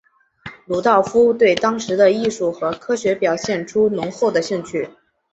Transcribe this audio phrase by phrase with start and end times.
[0.65, 4.89] 鲁道夫对当时的艺术和科学表现出浓厚的兴趣。